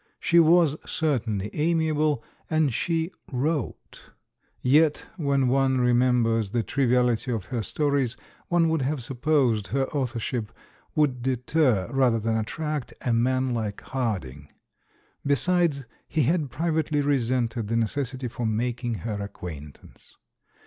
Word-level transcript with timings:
She 0.19 0.39
was, 0.39 0.75
certainly, 0.83 1.51
amiable, 1.53 2.23
and 2.49 2.73
she 2.73 3.11
"wrote"; 3.31 4.01
yet 4.59 5.05
when 5.15 5.47
one 5.47 5.79
remembers 5.79 6.49
the 6.49 6.63
triviahty 6.63 7.31
of 7.31 7.45
her 7.45 7.61
stories, 7.61 8.17
one 8.47 8.67
would 8.69 8.81
have 8.81 9.03
supposed 9.03 9.67
her 9.67 9.87
authorship 9.91 10.51
would 10.95 11.21
deter, 11.21 11.87
rather 11.91 12.17
than 12.19 12.35
attract, 12.35 12.95
a 13.01 13.13
man 13.13 13.53
like 13.53 13.79
Harding. 13.81 14.47
Besides, 15.23 15.85
he 16.07 16.23
had 16.23 16.49
privately 16.49 17.01
resented 17.01 17.67
the 17.67 17.75
necessity 17.77 18.27
for 18.27 18.47
making 18.47 18.95
her 19.05 19.21
acquaint 19.21 19.81
ance. 19.83 20.15